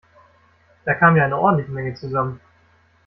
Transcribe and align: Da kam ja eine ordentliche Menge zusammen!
Da 0.85 0.95
kam 0.97 1.15
ja 1.17 1.25
eine 1.25 1.37
ordentliche 1.37 1.69
Menge 1.71 1.93
zusammen! 1.93 2.39